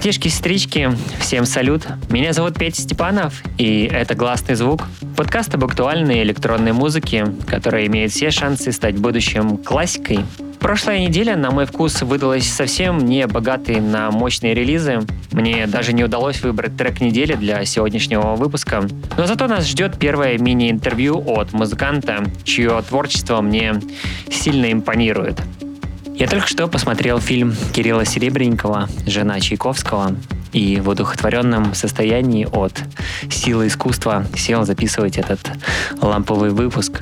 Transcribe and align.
Братишки-сестрички, 0.00 0.90
всем 1.18 1.44
салют. 1.44 1.86
Меня 2.08 2.32
зовут 2.32 2.54
Петя 2.54 2.80
Степанов, 2.80 3.42
и 3.58 3.84
это 3.84 4.14
«Гласный 4.14 4.54
звук»— 4.54 4.84
подкаст 5.16 5.54
об 5.54 5.64
актуальной 5.66 6.22
электронной 6.22 6.72
музыке, 6.72 7.26
которая 7.46 7.84
имеет 7.84 8.10
все 8.10 8.30
шансы 8.30 8.72
стать 8.72 8.96
будущим 8.96 9.58
классикой. 9.58 10.20
Прошлая 10.58 11.00
неделя, 11.00 11.36
на 11.36 11.50
мой 11.50 11.66
вкус, 11.66 12.00
выдалась 12.00 12.48
совсем 12.48 12.96
не 12.96 13.26
богатой 13.26 13.80
на 13.80 14.10
мощные 14.10 14.54
релизы. 14.54 15.00
Мне 15.32 15.66
даже 15.66 15.92
не 15.92 16.02
удалось 16.02 16.40
выбрать 16.40 16.78
трек 16.78 17.02
недели 17.02 17.34
для 17.34 17.62
сегодняшнего 17.66 18.36
выпуска. 18.36 18.88
Но 19.18 19.26
зато 19.26 19.48
нас 19.48 19.68
ждет 19.68 19.98
первое 19.98 20.38
мини-интервью 20.38 21.22
от 21.26 21.52
музыканта, 21.52 22.24
чье 22.44 22.82
творчество 22.88 23.42
мне 23.42 23.74
сильно 24.30 24.72
импонирует. 24.72 25.38
Я 26.20 26.26
только 26.28 26.46
что 26.46 26.68
посмотрел 26.68 27.18
фильм 27.18 27.56
Кирилла 27.72 28.04
Серебренникова 28.04 28.90
«Жена 29.06 29.40
Чайковского» 29.40 30.14
и 30.52 30.78
в 30.78 30.90
удухотворенном 30.90 31.72
состоянии 31.72 32.44
от 32.44 32.78
силы 33.30 33.68
искусства 33.68 34.26
сел 34.36 34.66
записывать 34.66 35.16
этот 35.16 35.40
ламповый 36.02 36.50
выпуск. 36.50 37.00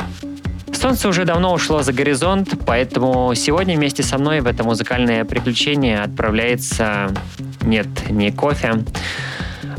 Солнце 0.73 1.09
уже 1.09 1.25
давно 1.25 1.53
ушло 1.53 1.83
за 1.83 1.93
горизонт, 1.93 2.55
поэтому 2.65 3.35
сегодня 3.35 3.75
вместе 3.75 4.05
со 4.05 4.19
мной 4.19 4.41
в 4.41 4.47
это 4.47 4.63
музыкальное 4.63 5.25
приключение 5.25 5.99
отправляется... 5.99 7.13
Нет, 7.63 7.89
не 8.11 8.31
кофе, 8.31 8.85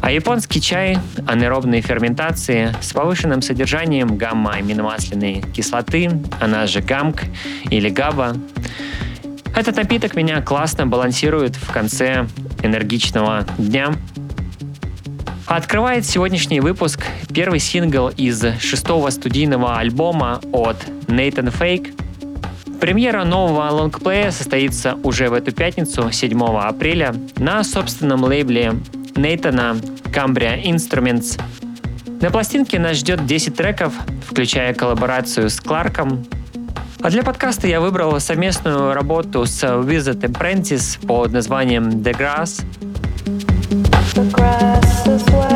а 0.02 0.12
японский 0.12 0.60
чай 0.60 0.98
анэробной 1.26 1.80
ферментации 1.80 2.76
с 2.82 2.92
повышенным 2.92 3.42
содержанием 3.42 4.18
гамма-аминомасляной 4.18 5.46
кислоты, 5.56 6.12
она 6.42 6.68
же 6.68 6.82
гамк 6.82 7.22
или 7.70 7.90
габа, 7.90 8.36
этот 9.56 9.76
напиток 9.76 10.16
меня 10.16 10.42
классно 10.42 10.88
балансирует 10.88 11.56
в 11.56 11.72
конце 11.72 12.28
энергичного 12.64 13.46
дня. 13.58 13.94
Открывает 15.46 16.06
сегодняшний 16.06 16.60
выпуск 16.60 17.04
первый 17.34 17.60
сингл 17.60 18.10
из 18.10 18.44
шестого 18.60 19.10
студийного 19.10 19.78
альбома 19.78 20.40
от 20.52 20.78
Nathan 21.08 21.52
Fake. 21.52 21.96
Премьера 22.80 23.24
нового 23.26 23.70
лонгплея 23.70 24.32
состоится 24.32 24.96
уже 25.04 25.30
в 25.30 25.34
эту 25.34 25.52
пятницу, 25.52 26.12
7 26.12 26.42
апреля, 26.60 27.16
на 27.38 27.64
собственном 27.64 28.24
лейбле 28.24 28.76
Нейтана 29.16 29.76
Cambria 30.14 30.64
Instruments. 30.64 31.42
На 32.22 32.30
пластинке 32.30 32.80
нас 32.80 32.98
ждет 32.98 33.26
10 33.26 33.56
треков, 33.56 33.94
включая 34.30 34.74
коллаборацию 34.74 35.50
с 35.50 35.60
Кларком, 35.60 36.26
а 37.02 37.10
для 37.10 37.24
подкаста 37.24 37.68
я 37.68 37.80
выбрал 37.80 38.20
совместную 38.20 38.94
работу 38.94 39.46
с 39.46 39.64
Wizard 39.64 40.22
Apprentice 40.22 41.06
под 41.06 41.32
названием 41.32 41.90
The 41.90 42.18
Grass. 42.18 42.64
The 44.16 44.32
grass 44.32 45.08
is 45.08 45.49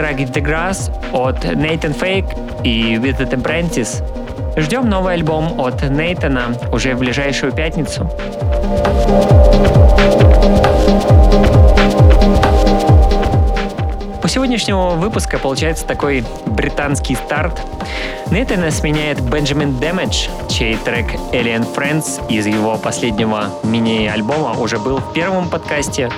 Трек 0.00 0.30
The 0.30 0.42
Grass 0.42 0.90
от 1.12 1.44
Nathan 1.44 1.94
Fake 1.94 2.62
и 2.64 2.94
With 2.94 3.18
Apprentice. 3.18 4.02
Ждем 4.56 4.88
новый 4.88 5.12
альбом 5.12 5.60
от 5.60 5.82
Нейтана 5.82 6.56
уже 6.72 6.94
в 6.94 7.00
ближайшую 7.00 7.52
пятницу. 7.52 8.10
У 14.22 14.28
сегодняшнего 14.28 14.90
выпуска 14.90 15.38
получается 15.38 15.86
такой 15.86 16.24
британский 16.46 17.14
старт. 17.14 17.60
Нейтана 18.30 18.70
сменяет 18.70 19.20
Бенджамин 19.20 19.76
Damage, 19.78 20.30
чей 20.48 20.76
трек 20.76 21.08
Alien 21.32 21.66
Friends 21.74 22.26
из 22.30 22.46
его 22.46 22.78
последнего 22.78 23.50
мини-альбома 23.64 24.58
уже 24.58 24.78
был 24.78 24.96
в 24.96 25.12
первом 25.12 25.50
подкасте. 25.50 26.08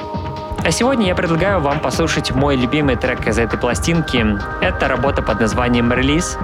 А 0.65 0.71
сегодня 0.71 1.07
я 1.09 1.17
предлагаю 1.17 1.61
вам 1.61 1.81
послушать 1.81 2.31
мой 2.31 2.55
любимый 2.55 2.95
трек 2.95 3.27
из 3.27 3.37
этой 3.37 3.59
пластинки. 3.59 4.25
Это 4.61 4.87
работа 4.87 5.21
под 5.21 5.41
названием 5.41 5.93
«Релиз». 5.93 6.39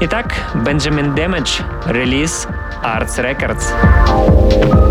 Итак, 0.00 0.34
Benjamin 0.54 1.14
Damage, 1.14 1.62
релиз 1.86 2.48
Arts 2.82 3.18
Records. 3.18 4.81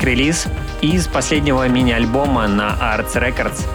Трек-релиз 0.00 0.46
из 0.80 1.06
последнего 1.06 1.68
мини-альбома 1.68 2.48
на 2.48 2.70
Arts 2.80 3.14
Records. 3.14 3.66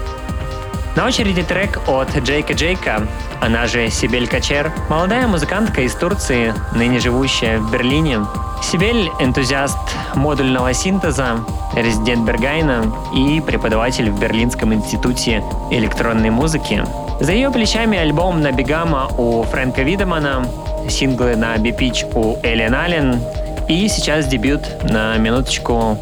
На 0.96 1.06
очереди 1.06 1.44
трек 1.44 1.80
от 1.88 2.16
Джейка 2.18 2.54
Джейка, 2.54 3.08
она 3.42 3.68
же 3.68 3.90
Сибель 3.90 4.28
Качер, 4.28 4.72
молодая 4.90 5.28
музыкантка 5.28 5.82
из 5.82 5.94
Турции, 5.94 6.54
ныне 6.74 7.00
живущая 7.00 7.60
в 7.60 7.72
Берлине. 7.72 8.22
Сибель– 8.64 9.12
энтузиаст 9.20 9.78
модульного 10.16 10.74
синтеза, 10.74 11.46
резидент 11.76 12.26
Бергайна 12.26 12.92
и 13.14 13.42
преподаватель 13.42 14.10
в 14.10 14.20
Берлинском 14.20 14.74
институте 14.74 15.44
электронной 15.70 16.32
музыки. 16.32 16.84
За 17.20 17.34
ее 17.34 17.52
плечами 17.52 17.98
альбом 17.98 18.42
на 18.42 18.52
Бигама 18.52 19.10
у 19.18 19.44
Фрэнка 19.44 19.84
Видемана, 19.84 20.48
синглы 20.90 21.36
на 21.36 21.58
Бипич 21.58 22.06
у 22.14 22.38
Эллен 22.42 22.74
Аллен 22.74 23.22
и 23.68 23.88
сейчас 23.88 24.28
дебют 24.28 24.62
на 24.84 25.18
минуточку 25.18 25.98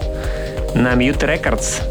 на 0.75 0.93
Mute 0.93 1.21
Records. 1.21 1.81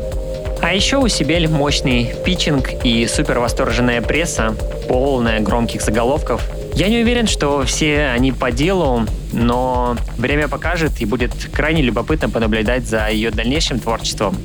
А 0.63 0.73
еще 0.73 0.99
у 0.99 1.09
Сибель 1.09 1.49
мощный 1.49 2.15
питчинг 2.25 2.71
и 2.85 3.07
супер 3.07 3.39
восторженная 3.39 4.01
пресса, 4.01 4.55
полная 4.89 5.41
громких 5.41 5.83
заголовков. 5.83 6.43
Я 6.75 6.89
не 6.89 7.03
уверен, 7.03 7.27
что 7.27 7.65
все 7.65 8.07
они 8.15 8.33
по 8.33 8.51
делу, 8.53 9.07
но 9.33 9.97
время 10.17 10.49
покажет 10.49 11.01
и 11.01 11.05
будет 11.05 11.33
крайне 11.53 11.83
любопытно 11.83 12.29
понаблюдать 12.29 12.87
за 12.87 13.09
ее 13.09 13.31
дальнейшим 13.31 13.81
творчеством. 13.81 14.37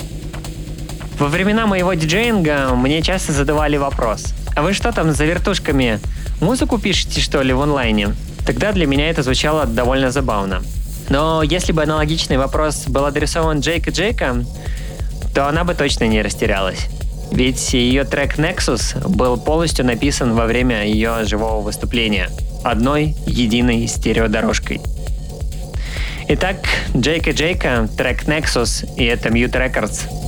Во 1.19 1.27
времена 1.27 1.65
моего 1.65 1.93
диджеинга 1.93 2.69
мне 2.73 3.01
часто 3.01 3.31
задавали 3.31 3.77
вопрос, 3.77 4.33
а 4.55 4.61
вы 4.61 4.73
что 4.73 4.91
там 4.91 5.11
за 5.11 5.25
вертушками? 5.25 5.99
Музыку 6.41 6.77
пишете, 6.77 7.21
что 7.21 7.41
ли, 7.41 7.53
в 7.53 7.61
онлайне? 7.61 8.09
Тогда 8.45 8.71
для 8.71 8.87
меня 8.87 9.09
это 9.09 9.23
звучало 9.23 9.65
довольно 9.65 10.11
забавно. 10.11 10.61
Но 11.09 11.41
если 11.43 11.71
бы 11.71 11.83
аналогичный 11.83 12.37
вопрос 12.37 12.87
был 12.87 13.05
адресован 13.05 13.59
Джейка 13.59 13.91
Джейка, 13.91 14.43
то 15.33 15.47
она 15.47 15.63
бы 15.63 15.73
точно 15.73 16.05
не 16.05 16.21
растерялась. 16.21 16.87
Ведь 17.31 17.73
ее 17.73 18.03
трек 18.03 18.37
Nexus 18.37 19.07
был 19.07 19.37
полностью 19.37 19.85
написан 19.85 20.33
во 20.33 20.45
время 20.45 20.85
ее 20.85 21.25
живого 21.25 21.61
выступления, 21.61 22.29
одной 22.63 23.15
единой 23.25 23.87
стереодорожкой. 23.87 24.81
Итак, 26.29 26.57
Джейка 26.95 27.31
Джейка, 27.31 27.87
трек 27.97 28.23
Nexus, 28.23 28.85
и 28.97 29.05
это 29.05 29.29
Mute 29.29 29.53
Records– 29.53 30.01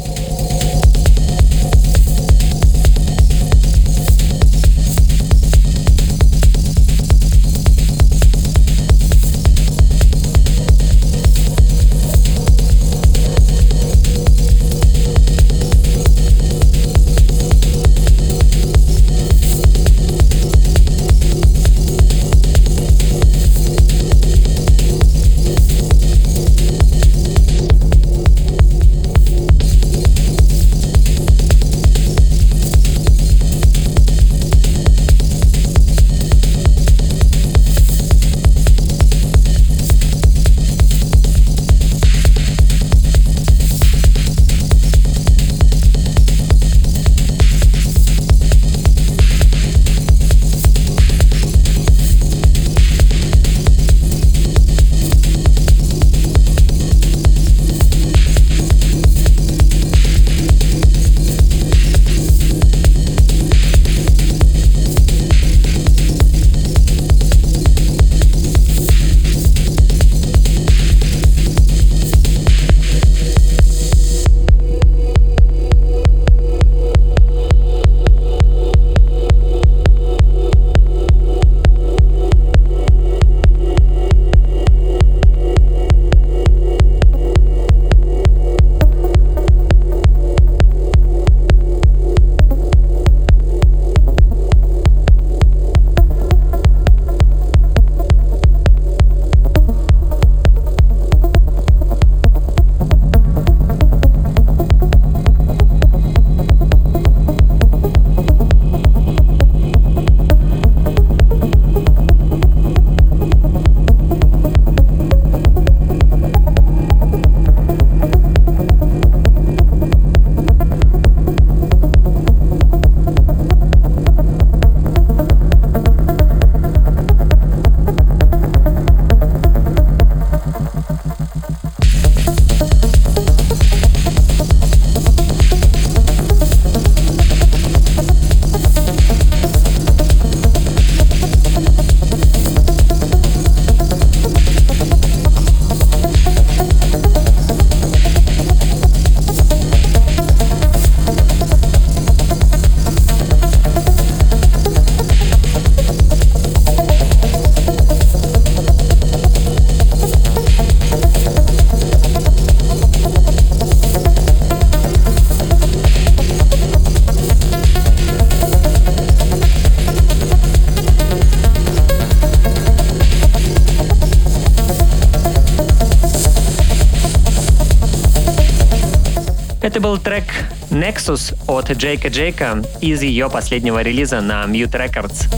Это 179.79 179.87
был 179.87 179.97
трек 179.97 180.25
Nexus 180.71 181.33
от 181.47 181.71
Джейка 181.71 182.09
Джейка 182.09 182.61
из 182.81 183.01
ее 183.01 183.29
последнего 183.29 183.81
релиза 183.81 184.19
на 184.19 184.43
Mute 184.43 184.73
Records. 184.73 185.29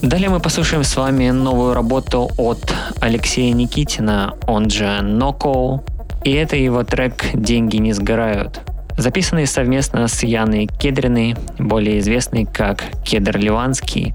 Далее 0.00 0.28
мы 0.28 0.38
послушаем 0.38 0.84
с 0.84 0.94
вами 0.94 1.30
новую 1.30 1.74
работу 1.74 2.30
от 2.36 2.72
Алексея 3.00 3.52
Никитина, 3.54 4.34
он 4.46 4.68
же 4.68 5.00
Ноко, 5.00 5.82
и 6.22 6.32
это 6.32 6.56
его 6.56 6.84
трек 6.84 7.24
«Деньги 7.32 7.78
не 7.78 7.92
сгорают», 7.92 8.60
записанный 8.98 9.46
совместно 9.46 10.06
с 10.06 10.22
Яной 10.22 10.66
Кедриной, 10.66 11.34
более 11.58 11.98
известной 12.00 12.44
как 12.44 12.84
Кедр 13.04 13.38
Ливанский. 13.38 14.14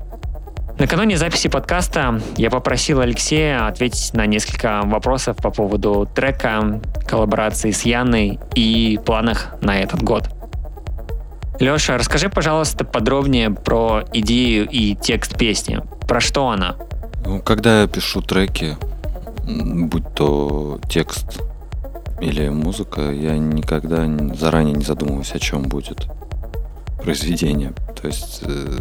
Накануне 0.78 1.18
записи 1.18 1.50
подкаста 1.50 2.22
я 2.38 2.52
попросил 2.52 3.00
Алексея 3.00 3.68
ответить 3.68 4.14
на 4.14 4.28
несколько 4.28 4.82
вопросов 4.84 5.38
по 5.38 5.50
поводу 5.50 6.08
трека, 6.14 6.80
коллаборации 7.08 7.72
с 7.72 7.84
Яной 7.84 8.40
и 8.54 9.00
планах 9.04 9.56
на 9.62 9.80
этот 9.80 10.04
год. 10.04 10.30
Леша, 11.60 11.98
расскажи, 11.98 12.30
пожалуйста, 12.30 12.84
подробнее 12.84 13.50
про 13.50 14.04
идею 14.14 14.68
и 14.70 14.94
текст 14.96 15.38
песни. 15.38 15.80
Про 16.08 16.20
что 16.20 16.50
она? 16.50 16.76
Ну, 17.26 17.42
когда 17.42 17.82
я 17.82 17.88
пишу 17.88 18.22
треки, 18.22 18.78
будь 19.48 20.14
то 20.14 20.80
текст 20.88 21.42
или 22.22 22.50
музыка, 22.50 23.12
я 23.12 23.38
никогда 23.38 24.06
заранее 24.36 24.76
не 24.76 24.84
задумываюсь, 24.84 25.34
о 25.34 25.40
чем 25.40 25.64
будет 25.64 26.08
произведение. 27.02 27.74
То 28.00 28.08
есть 28.08 28.42
э, 28.44 28.80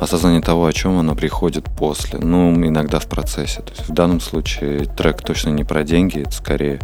осознание 0.00 0.40
того, 0.40 0.66
о 0.66 0.72
чем 0.72 0.98
оно 0.98 1.14
приходит 1.14 1.64
после. 1.64 2.18
Ну, 2.18 2.52
иногда 2.66 2.98
в 2.98 3.06
процессе. 3.06 3.62
То 3.62 3.70
есть 3.70 3.88
в 3.88 3.92
данном 3.92 4.20
случае 4.20 4.84
трек 4.84 5.22
точно 5.22 5.50
не 5.50 5.62
про 5.62 5.84
деньги, 5.84 6.20
это 6.20 6.32
скорее 6.32 6.80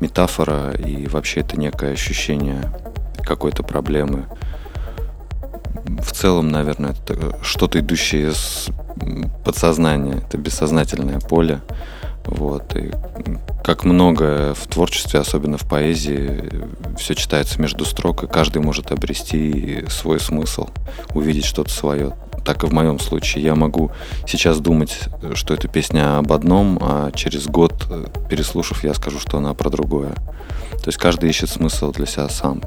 метафора, 0.00 0.72
и 0.72 1.06
вообще 1.06 1.40
это 1.40 1.58
некое 1.58 1.92
ощущение 1.92 2.72
какой-то 3.22 3.62
проблемы 3.62 4.24
в 5.74 6.12
целом, 6.12 6.48
наверное, 6.48 6.92
это 6.92 7.38
что-то 7.42 7.80
идущее 7.80 8.30
из 8.30 8.68
подсознания, 9.44 10.22
это 10.26 10.38
бессознательное 10.38 11.20
поле. 11.20 11.60
Вот. 12.24 12.74
И 12.74 12.90
как 13.62 13.84
многое 13.84 14.54
в 14.54 14.66
творчестве, 14.66 15.20
особенно 15.20 15.58
в 15.58 15.68
поэзии, 15.68 16.64
все 16.96 17.14
читается 17.14 17.60
между 17.60 17.84
строк, 17.84 18.24
и 18.24 18.26
каждый 18.26 18.62
может 18.62 18.92
обрести 18.92 19.84
свой 19.88 20.20
смысл, 20.20 20.68
увидеть 21.12 21.44
что-то 21.44 21.70
свое. 21.70 22.14
Так 22.44 22.64
и 22.64 22.66
в 22.66 22.72
моем 22.72 22.98
случае. 22.98 23.44
Я 23.44 23.54
могу 23.54 23.90
сейчас 24.26 24.60
думать, 24.60 25.00
что 25.34 25.54
эта 25.54 25.68
песня 25.68 26.18
об 26.18 26.32
одном, 26.32 26.78
а 26.80 27.10
через 27.12 27.46
год, 27.46 27.86
переслушав, 28.28 28.84
я 28.84 28.94
скажу, 28.94 29.18
что 29.18 29.38
она 29.38 29.52
про 29.54 29.70
другое. 29.70 30.12
То 30.72 30.88
есть 30.88 30.98
каждый 30.98 31.30
ищет 31.30 31.50
смысл 31.50 31.92
для 31.92 32.06
себя 32.06 32.28
сам, 32.28 32.62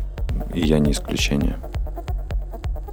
и 0.53 0.65
я 0.65 0.79
не 0.79 0.91
исключение. 0.91 1.57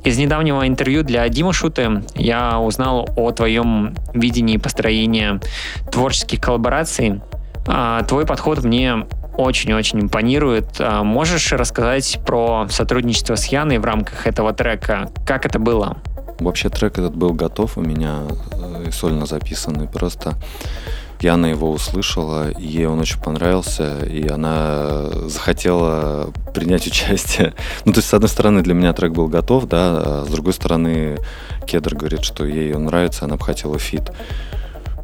Из 0.05 0.19
недавнего 0.19 0.69
интервью 0.69 1.03
для 1.03 1.27
Димы 1.31 1.55
Шуты 1.55 2.03
я 2.15 2.61
узнал 2.61 3.09
о 3.17 3.31
твоем 3.31 3.95
видении 4.13 4.59
построения 4.59 5.41
творческих 5.91 6.43
коллабораций. 6.43 7.23
А, 7.67 8.03
твой 8.03 8.27
подход 8.27 8.63
мне 8.63 9.07
очень-очень 9.39 10.03
импонирует. 10.03 10.77
А, 10.79 11.03
можешь 11.03 11.51
рассказать 11.53 12.21
про 12.27 12.67
сотрудничество 12.69 13.37
с 13.37 13.47
Яной 13.47 13.79
в 13.79 13.85
рамках 13.87 14.27
этого 14.27 14.53
трека? 14.53 15.11
Как 15.27 15.47
это 15.47 15.59
было? 15.59 15.97
Вообще 16.39 16.69
трек 16.69 16.99
этот 16.99 17.17
был 17.17 17.33
готов 17.33 17.79
у 17.79 17.81
меня, 17.81 18.25
э, 18.53 18.91
сольно 18.91 19.25
записанный. 19.25 19.89
Просто 19.89 20.35
Яна 21.25 21.47
его 21.47 21.71
услышала, 21.71 22.53
ей 22.59 22.87
он 22.87 23.01
очень 23.01 23.19
понравился, 23.19 24.05
и 24.05 24.29
она 24.29 25.07
захотела 25.27 26.31
принять 26.53 26.87
участие. 26.87 27.55
Ну, 27.87 27.93
то 27.93 27.99
есть, 27.99 28.09
с 28.09 28.15
одной 28.15 28.29
стороны, 28.29 28.63
для 28.63 28.75
меня 28.75 28.93
трек 28.93 29.13
был 29.13 29.29
готов, 29.29 29.67
да, 29.67 29.79
а 29.81 30.25
с 30.27 30.31
другой 30.31 30.53
стороны, 30.53 31.19
Кедр 31.67 31.95
говорит, 31.95 32.25
что 32.25 32.45
ей 32.45 32.75
он 32.75 32.85
нравится, 32.85 33.25
она 33.25 33.37
бы 33.37 33.45
хотела 33.45 33.79
фит. 33.79 34.13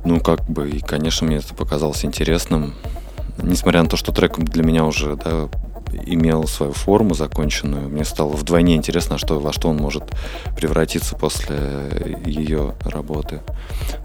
Ну, 0.05 0.21
как 0.21 0.45
бы, 0.49 0.69
и, 0.69 0.81
конечно, 0.81 1.27
мне 1.27 1.39
это 1.39 1.55
показалось 1.55 2.05
интересным. 2.05 2.75
Несмотря 3.39 3.83
на 3.83 3.89
то, 3.89 3.97
что 3.97 4.13
трек 4.13 4.39
для 4.39 4.63
меня 4.63 4.85
уже, 4.85 5.17
да, 5.17 5.49
имел 5.93 6.47
свою 6.47 6.73
форму 6.73 7.15
законченную. 7.15 7.89
Мне 7.89 8.05
стало 8.05 8.33
вдвойне 8.33 8.77
интересно, 8.77 9.19
что, 9.19 9.39
во 9.39 9.53
что 9.53 9.69
он 9.69 9.77
может 9.77 10.05
превратиться 10.57 11.17
после 11.17 11.59
ее 12.25 12.75
работы. 12.85 13.41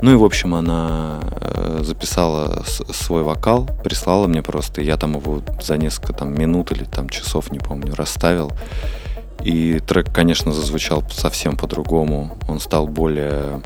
Ну 0.01 0.13
и, 0.13 0.15
в 0.15 0.23
общем, 0.23 0.55
она 0.55 1.19
э, 1.23 1.81
записала 1.83 2.63
свой 2.65 3.23
вокал, 3.23 3.69
прислала 3.83 4.27
мне 4.27 4.41
просто. 4.41 4.81
Я 4.81 4.97
там 4.97 5.15
его 5.15 5.41
за 5.61 5.77
несколько 5.77 6.13
там, 6.13 6.33
минут 6.33 6.71
или 6.71 6.83
там, 6.83 7.09
часов, 7.09 7.51
не 7.51 7.59
помню, 7.59 7.93
расставил. 7.95 8.51
И 9.43 9.79
трек, 9.79 10.11
конечно, 10.11 10.51
зазвучал 10.53 11.03
совсем 11.11 11.55
по-другому. 11.55 12.35
Он 12.47 12.59
стал 12.59 12.87
более 12.87 13.61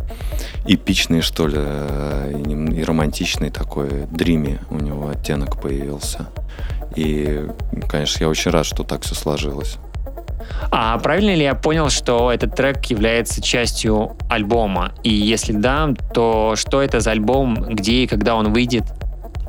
эпичный, 0.66 1.22
что 1.22 1.48
ли, 1.48 1.58
э, 1.58 2.42
и 2.74 2.84
романтичный 2.84 3.50
такой, 3.50 4.06
дрими 4.12 4.60
у 4.70 4.76
него 4.76 5.10
оттенок 5.10 5.62
появился. 5.62 6.28
И, 6.96 7.48
конечно, 7.88 8.24
я 8.24 8.30
очень 8.30 8.52
рад, 8.52 8.66
что 8.66 8.84
так 8.84 9.04
все 9.04 9.16
сложилось. 9.16 9.78
А 10.72 10.98
правильно 11.00 11.36
ли 11.36 11.44
я 11.44 11.56
понял, 11.56 11.90
что 11.90 12.32
этот 12.32 12.56
трек 12.56 12.86
является 12.86 13.42
частью 13.42 14.18
альбома? 14.30 14.92
И 15.04 15.10
если 15.10 15.54
да, 15.54 15.90
то 16.14 16.54
что 16.56 16.82
это 16.82 17.00
за 17.00 17.12
альбом, 17.12 17.56
где 17.70 18.04
и 18.04 18.08
когда 18.08 18.36
он 18.36 18.52
выйдет? 18.52 18.84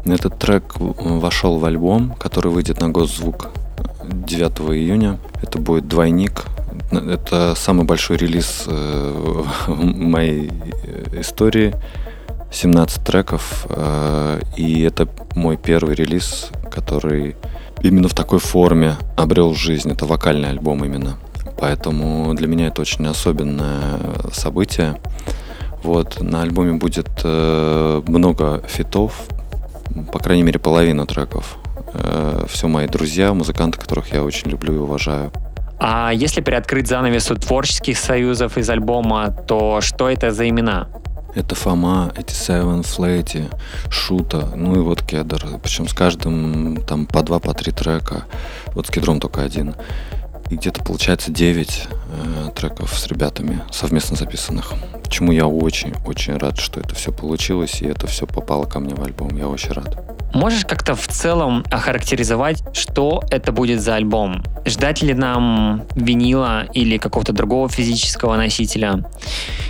Этот 0.05 0.39
трек 0.39 0.75
вошел 0.79 1.59
в 1.59 1.65
альбом, 1.65 2.15
который 2.15 2.51
выйдет 2.51 2.81
на 2.81 2.89
Госзвук 2.89 3.51
9 4.05 4.51
июня. 4.77 5.19
Это 5.43 5.59
будет 5.59 5.89
двойник. 5.89 6.45
Это 6.91 7.55
самый 7.55 7.85
большой 7.85 8.17
релиз 8.17 8.65
э, 8.67 9.43
моей 9.69 10.51
истории. 11.13 11.75
17 12.51 13.05
треков. 13.05 13.67
Э, 13.69 14.41
и 14.57 14.83
это 14.83 15.09
мой 15.35 15.57
первый 15.57 15.95
релиз, 15.95 16.51
который 16.71 17.37
именно 17.83 18.09
в 18.09 18.15
такой 18.15 18.39
форме 18.39 18.97
обрел 19.17 19.55
жизнь. 19.55 19.91
Это 19.91 20.07
вокальный 20.07 20.51
альбом 20.51 20.85
именно. 20.85 21.17
Поэтому 21.59 22.35
для 22.35 22.47
меня 22.47 22.69
это 22.69 22.81
очень 22.81 23.07
особенное 23.07 23.99
событие. 24.33 24.99
Вот, 25.83 26.21
на 26.21 26.43
альбоме 26.43 26.75
будет 26.75 27.09
э, 27.25 28.03
много 28.07 28.63
фитов, 28.67 29.15
по 30.13 30.19
крайней 30.19 30.43
мере, 30.43 30.59
половина 30.59 31.07
треков. 31.07 31.57
Э, 31.95 32.45
все 32.49 32.69
мои 32.69 32.87
друзья, 32.87 33.33
музыканты, 33.33 33.79
которых 33.79 34.13
я 34.13 34.23
очень 34.23 34.51
люблю 34.51 34.75
и 34.75 34.79
уважаю. 34.79 35.33
А 35.79 36.11
если 36.13 36.43
приоткрыть 36.43 36.89
занавесу 36.89 37.37
творческих 37.37 37.97
союзов 37.97 38.59
из 38.59 38.69
альбома, 38.69 39.31
то 39.31 39.81
что 39.81 40.11
это 40.11 40.31
за 40.31 40.47
имена? 40.49 40.89
Это 41.35 41.55
Фома, 41.55 42.13
эти 42.17 42.33
Seven 42.33 42.83
Флейти, 42.83 43.45
Шута, 43.89 44.49
ну 44.57 44.77
и 44.77 44.81
вот 44.81 45.03
Кедр. 45.03 45.59
Причем 45.63 45.87
с 45.87 45.95
каждым 45.95 46.83
там 46.85 47.07
по 47.07 47.23
два, 47.23 47.39
по 47.39 47.55
три 47.55 47.73
трека. 47.73 48.25
Вот 48.75 48.89
с 48.89 48.91
Кедром 48.91 49.21
только 49.21 49.43
один. 49.43 49.75
И 50.51 50.57
где-то 50.57 50.83
получается 50.83 51.31
9 51.31 51.89
э, 51.89 52.51
треков 52.57 52.99
с 52.99 53.07
ребятами 53.07 53.63
совместно 53.71 54.17
записанных. 54.17 54.75
Чему 55.09 55.31
я 55.31 55.47
очень-очень 55.47 56.37
рад, 56.37 56.59
что 56.59 56.81
это 56.81 56.95
все 56.97 57.13
получилось, 57.13 57.83
и 57.83 57.87
это 57.87 58.09
все 58.09 58.27
попало 58.27 58.65
ко 58.65 58.81
мне 58.81 58.95
в 58.95 59.03
альбом. 59.03 59.37
Я 59.37 59.49
очень 59.49 59.73
рад. 59.73 60.20
Можешь 60.33 60.65
как-то 60.65 60.95
в 60.95 61.09
целом 61.09 61.65
охарактеризовать, 61.71 62.63
что 62.73 63.23
это 63.31 63.53
будет 63.53 63.81
за 63.81 63.97
альбом? 63.97 64.45
Ждать 64.65 65.03
ли 65.03 65.13
нам 65.13 65.83
винила 65.95 66.67
или 66.73 66.99
какого-то 66.99 67.33
другого 67.33 67.69
физического 67.69 68.37
носителя? 68.37 69.05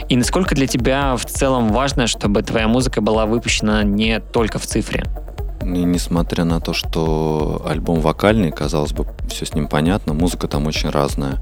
И 0.09 0.17
насколько 0.17 0.55
для 0.55 0.67
тебя 0.67 1.17
в 1.17 1.25
целом 1.25 1.69
важно, 1.69 2.07
чтобы 2.07 2.43
твоя 2.43 2.69
музыка 2.69 3.01
была 3.01 3.27
выпущена 3.27 3.83
не 3.85 4.21
только 4.21 4.59
в 4.59 4.67
цифре? 4.67 5.05
И 5.63 5.67
несмотря 5.67 6.45
на 6.45 6.61
то, 6.61 6.73
что 6.73 7.63
альбом 7.67 8.01
вокальный, 8.01 8.51
казалось 8.51 8.93
бы, 8.93 9.07
все 9.29 9.47
с 9.47 9.55
ним 9.55 9.67
понятно, 9.67 10.13
музыка 10.13 10.47
там 10.49 10.67
очень 10.67 10.91
разная. 10.91 11.39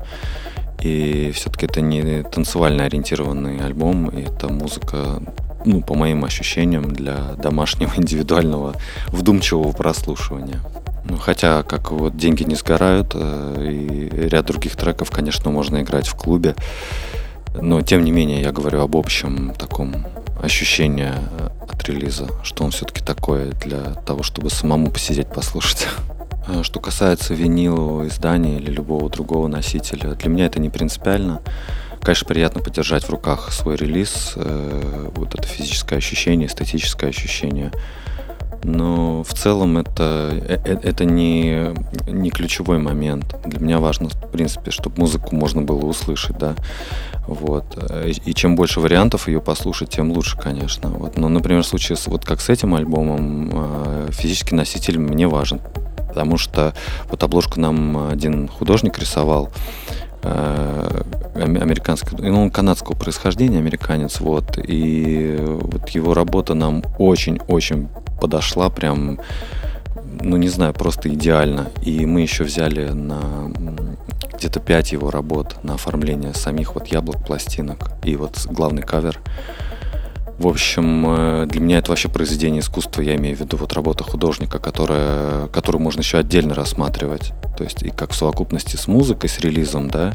И 0.81 1.33
все-таки 1.35 1.67
это 1.67 1.81
не 1.81 2.23
танцевально 2.23 2.85
ориентированный 2.85 3.59
альбом, 3.65 4.11
это 4.11 4.49
музыка 4.49 5.21
ну, 5.65 5.83
по 5.83 5.95
моим 5.95 6.25
ощущениям, 6.25 6.93
для 6.93 7.35
домашнего 7.37 7.93
индивидуального 7.97 8.75
вдумчивого 9.09 9.73
прослушивания. 9.73 10.61
Ну, 11.05 11.17
хотя, 11.17 11.63
как 11.63 11.91
вот 11.91 12.17
деньги 12.17 12.43
не 12.43 12.55
сгорают, 12.55 13.13
э, 13.15 13.71
и 13.71 14.29
ряд 14.29 14.47
других 14.47 14.77
треков, 14.77 15.11
конечно, 15.11 15.51
можно 15.51 15.81
играть 15.81 16.07
в 16.07 16.15
клубе. 16.15 16.55
Но, 17.61 17.81
тем 17.83 18.05
не 18.05 18.11
менее, 18.11 18.43
я 18.43 18.53
говорю 18.53 18.83
об 18.83 18.97
общем 18.97 19.55
таком 19.59 20.07
ощущении 20.43 21.13
от 21.69 21.89
релиза, 21.89 22.29
что 22.43 22.65
он 22.65 22.71
все-таки 22.71 23.03
такое 23.03 23.53
для 23.53 23.95
того, 24.07 24.23
чтобы 24.23 24.51
самому 24.51 24.91
посидеть, 24.91 25.29
послушать. 25.29 25.87
А 26.51 26.63
что 26.63 26.81
касается 26.81 27.35
винилового 27.35 28.09
издания 28.09 28.57
или 28.57 28.71
любого 28.71 29.11
другого 29.11 29.49
носителя, 29.49 30.15
для 30.15 30.31
меня 30.31 30.47
это 30.47 30.59
не 30.59 30.71
принципиально. 30.71 31.43
Конечно, 32.03 32.27
приятно 32.27 32.61
подержать 32.61 33.05
в 33.05 33.11
руках 33.11 33.53
свой 33.53 33.77
релиз, 33.77 34.33
э, 34.37 35.11
вот 35.15 35.35
это 35.35 35.47
физическое 35.47 35.97
ощущение, 35.97 36.49
эстетическое 36.49 37.11
ощущение. 37.11 37.73
Но 38.65 39.23
в 39.23 39.35
целом 39.35 39.79
это, 39.79 40.31
э, 40.33 40.59
э, 40.65 40.79
это 40.83 41.05
не, 41.05 41.75
не 42.07 42.31
ключевой 42.31 42.79
момент. 42.79 43.37
Для 43.45 43.61
меня 43.61 43.79
важно, 43.79 44.09
в 44.09 44.31
принципе, 44.31 44.71
чтобы 44.71 44.99
музыку 44.99 45.35
можно 45.35 45.63
было 45.63 45.85
услышать, 45.85 46.39
да. 46.39 46.55
Вот. 47.27 47.77
И 48.25 48.33
чем 48.33 48.57
больше 48.57 48.81
вариантов 48.81 49.29
ее 49.29 49.41
послушать, 49.41 49.91
тем 49.91 50.13
лучше, 50.13 50.39
конечно. 50.39 50.89
Вот. 50.89 51.19
Но, 51.19 51.29
например, 51.29 51.63
в 51.63 51.67
случае 51.67 51.97
с, 51.97 52.07
вот 52.07 52.25
как 52.25 52.41
с 52.41 52.49
этим 52.49 52.75
альбомом, 52.75 54.11
физический 54.11 54.55
носитель 54.55 54.99
мне 54.99 55.29
важен. 55.29 55.61
Потому 56.09 56.39
что 56.39 56.75
вот 57.11 57.23
обложку 57.23 57.61
нам 57.61 58.09
один 58.09 58.49
художник 58.49 58.99
рисовал, 58.99 59.51
Э, 60.23 61.03
американский, 61.35 62.17
ну, 62.19 62.43
он 62.43 62.51
канадского 62.51 62.95
происхождения, 62.95 63.59
американец, 63.59 64.21
вот, 64.21 64.59
и 64.59 65.37
вот 65.39 65.89
его 65.91 66.15
работа 66.15 66.55
нам 66.55 66.83
очень-очень 66.99 67.89
подошла, 68.21 68.71
прям, 68.71 69.21
ну, 70.21 70.37
не 70.37 70.49
знаю, 70.49 70.75
просто 70.75 71.09
идеально. 71.09 71.71
И 71.83 72.05
мы 72.07 72.23
еще 72.23 72.45
взяли 72.45 72.89
на 72.89 73.53
где-то 74.35 74.61
пять 74.61 74.93
его 74.93 75.11
работ 75.11 75.57
на 75.65 75.75
оформление 75.75 76.33
самих 76.33 76.75
вот 76.75 76.87
яблок, 76.89 77.25
пластинок 77.27 77.91
и 78.05 78.15
вот 78.17 78.47
главный 78.47 78.83
кавер. 78.83 79.21
В 80.39 80.47
общем, 80.47 81.05
э, 81.09 81.47
для 81.47 81.61
меня 81.61 81.79
это 81.79 81.91
вообще 81.91 82.09
произведение 82.09 82.61
искусства, 82.61 83.03
я 83.03 83.17
имею 83.17 83.37
в 83.37 83.41
виду 83.41 83.57
вот 83.57 83.73
работа 83.73 84.05
художника, 84.05 84.61
которая, 84.61 85.49
которую 85.49 85.83
можно 85.83 86.01
еще 86.01 86.19
отдельно 86.19 86.55
рассматривать. 86.55 87.33
То 87.57 87.65
есть 87.65 87.83
и 87.83 87.91
как 87.91 88.13
в 88.13 88.15
совокупности 88.15 88.77
с 88.77 88.87
музыкой, 88.87 89.29
с 89.29 89.41
релизом, 89.41 89.89
да, 89.89 90.13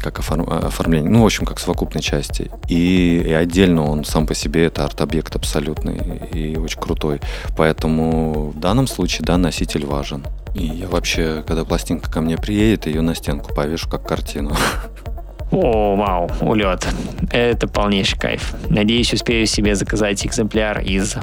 как 0.00 0.20
оформление, 0.20 1.10
ну, 1.10 1.22
в 1.22 1.26
общем, 1.26 1.44
как 1.44 1.58
совокупной 1.60 2.02
части. 2.02 2.50
И, 2.68 3.22
и 3.26 3.32
отдельно 3.32 3.84
он 3.84 4.04
сам 4.04 4.26
по 4.26 4.34
себе 4.34 4.64
это 4.64 4.86
арт-объект 4.86 5.36
абсолютный 5.36 5.98
и 6.32 6.56
очень 6.56 6.80
крутой. 6.80 7.20
Поэтому 7.58 8.52
в 8.52 8.58
данном 8.58 8.86
случае, 8.86 9.26
да, 9.26 9.36
носитель 9.36 9.84
важен. 9.84 10.24
И 10.54 10.64
я 10.64 10.88
вообще, 10.88 11.44
когда 11.46 11.64
пластинка 11.64 12.10
ко 12.10 12.22
мне 12.22 12.38
приедет, 12.38 12.86
ее 12.86 13.02
на 13.02 13.14
стенку 13.14 13.54
повешу 13.54 13.88
как 13.90 14.06
картину. 14.06 14.56
О, 15.50 15.96
вау, 15.96 16.30
улет. 16.40 16.86
Это 17.32 17.66
полнейший 17.66 18.18
кайф. 18.18 18.54
Надеюсь, 18.68 19.12
успею 19.12 19.46
себе 19.46 19.74
заказать 19.74 20.24
экземпляр 20.24 20.80
из 20.80 21.16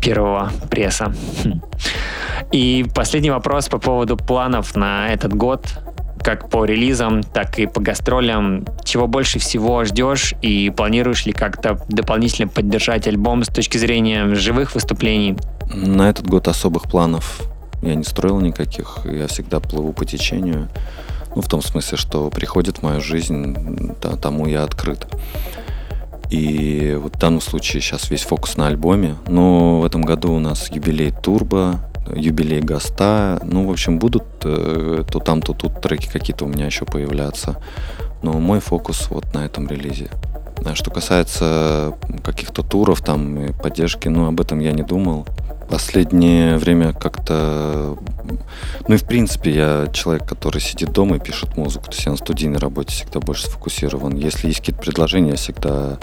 первого 0.00 0.50
пресса. 0.70 1.12
Хм. 1.44 1.60
И 2.52 2.86
последний 2.94 3.30
вопрос 3.30 3.68
по 3.68 3.78
поводу 3.78 4.16
планов 4.16 4.76
на 4.76 5.08
этот 5.08 5.34
год 5.34 5.66
как 6.26 6.50
по 6.50 6.64
релизам, 6.64 7.22
так 7.22 7.56
и 7.60 7.66
по 7.66 7.80
гастролям. 7.80 8.64
Чего 8.82 9.06
больше 9.06 9.38
всего 9.38 9.84
ждешь 9.84 10.34
и 10.42 10.70
планируешь 10.76 11.24
ли 11.24 11.32
как-то 11.32 11.78
дополнительно 11.88 12.48
поддержать 12.48 13.06
альбом 13.06 13.44
с 13.44 13.48
точки 13.48 13.78
зрения 13.78 14.34
живых 14.34 14.74
выступлений? 14.74 15.36
На 15.72 16.10
этот 16.10 16.26
год 16.26 16.48
особых 16.48 16.84
планов 16.90 17.42
я 17.80 17.94
не 17.94 18.02
строил 18.02 18.40
никаких. 18.40 18.98
Я 19.04 19.28
всегда 19.28 19.60
плыву 19.60 19.92
по 19.92 20.04
течению. 20.04 20.68
Ну, 21.36 21.42
в 21.42 21.48
том 21.48 21.60
смысле, 21.60 21.98
что 21.98 22.30
приходит 22.30 22.78
в 22.78 22.82
мою 22.82 23.02
жизнь, 23.02 23.94
да, 24.00 24.16
тому 24.16 24.46
я 24.46 24.64
открыт. 24.64 25.06
И 26.30 26.98
вот 26.98 27.16
в 27.16 27.18
данном 27.18 27.42
случае 27.42 27.82
сейчас 27.82 28.10
весь 28.10 28.22
фокус 28.22 28.56
на 28.56 28.68
альбоме. 28.68 29.16
Но 29.28 29.80
в 29.80 29.84
этом 29.84 30.00
году 30.00 30.32
у 30.32 30.38
нас 30.38 30.70
юбилей 30.70 31.12
Турбо, 31.12 31.80
юбилей 32.10 32.60
Гаста. 32.60 33.38
Ну, 33.44 33.66
в 33.66 33.70
общем, 33.70 33.98
будут 33.98 34.24
э, 34.44 35.04
то 35.10 35.20
там, 35.20 35.42
то 35.42 35.52
тут 35.52 35.82
треки 35.82 36.08
какие-то 36.08 36.46
у 36.46 36.48
меня 36.48 36.64
еще 36.64 36.86
появляться. 36.86 37.62
Но 38.22 38.32
мой 38.32 38.60
фокус 38.60 39.08
вот 39.10 39.34
на 39.34 39.44
этом 39.44 39.68
релизе. 39.68 40.08
А 40.64 40.74
что 40.74 40.90
касается 40.90 41.92
каких-то 42.24 42.62
туров 42.62 43.02
там 43.02 43.44
и 43.44 43.52
поддержки, 43.52 44.08
ну, 44.08 44.26
об 44.26 44.40
этом 44.40 44.60
я 44.60 44.72
не 44.72 44.82
думал. 44.82 45.26
Последнее 45.68 46.56
время 46.58 46.92
как-то... 46.92 47.96
Ну 48.88 48.94
и 48.94 48.98
в 48.98 49.04
принципе 49.04 49.50
я 49.50 49.86
человек, 49.92 50.26
который 50.26 50.60
сидит 50.60 50.92
дома 50.92 51.16
и 51.16 51.20
пишет 51.20 51.56
музыку. 51.56 51.86
То 51.86 51.92
есть 51.92 52.06
я 52.06 52.12
на 52.12 52.18
студийной 52.18 52.58
работе 52.58 52.92
всегда 52.92 53.20
больше 53.20 53.46
сфокусирован. 53.46 54.16
Если 54.16 54.48
есть 54.48 54.60
какие-то 54.60 54.80
предложения, 54.80 55.30
я 55.30 55.36
всегда 55.36 55.98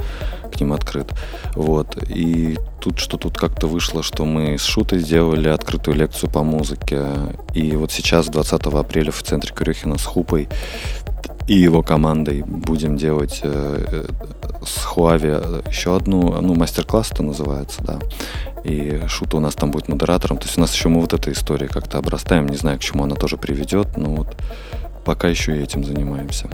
к 0.53 0.59
ним 0.59 0.73
открыт. 0.73 1.11
Вот. 1.55 1.97
И 2.09 2.57
тут 2.79 2.99
что 2.99 3.17
тут 3.17 3.37
как-то 3.37 3.67
вышло, 3.67 4.03
что 4.03 4.25
мы 4.25 4.57
с 4.57 4.63
Шутой 4.63 4.99
сделали 4.99 5.47
открытую 5.47 5.97
лекцию 5.97 6.29
по 6.29 6.43
музыке. 6.43 7.05
И 7.53 7.75
вот 7.75 7.91
сейчас, 7.91 8.27
20 8.27 8.61
апреля, 8.67 9.11
в 9.11 9.23
центре 9.23 9.53
Крюхина 9.53 9.97
с 9.97 10.03
Хупой 10.05 10.49
и 11.47 11.55
его 11.55 11.81
командой 11.83 12.43
будем 12.43 12.97
делать 12.97 13.41
э, 13.43 13.85
э 13.91 14.05
с 14.65 14.85
Хуави 14.85 15.27
еще 15.67 15.95
одну, 15.95 16.41
ну, 16.41 16.55
мастер-класс 16.55 17.11
это 17.11 17.21
называется, 17.21 17.83
да. 17.83 17.99
И 18.63 19.01
Шута 19.07 19.35
у 19.35 19.39
нас 19.41 19.55
там 19.55 19.71
будет 19.71 19.89
модератором. 19.89 20.37
То 20.37 20.45
есть 20.45 20.57
у 20.57 20.61
нас 20.61 20.73
еще 20.73 20.87
мы 20.87 21.01
вот 21.01 21.13
этой 21.13 21.33
историей 21.33 21.67
как-то 21.67 21.97
обрастаем. 21.97 22.47
Не 22.47 22.55
знаю, 22.55 22.79
к 22.79 22.81
чему 22.81 23.03
она 23.03 23.15
тоже 23.15 23.35
приведет, 23.35 23.97
но 23.97 24.15
вот 24.15 24.37
пока 25.03 25.27
еще 25.27 25.57
и 25.57 25.61
этим 25.61 25.83
занимаемся. 25.83 26.47